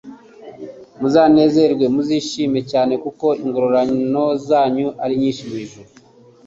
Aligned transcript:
Muzanezerwe, 0.99 1.85
muzishime 1.95 2.59
cyane 2.71 2.93
kuko 3.03 3.25
ingororano 3.43 4.23
zanyu 4.47 4.87
ari 5.03 5.13
nyinshi 5.21 5.43
mu 5.49 5.55
ijuru, 5.63 5.89